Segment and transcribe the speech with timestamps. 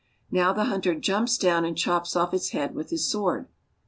[0.31, 3.47] Now the hunter jumps down and chops off its head with his sword.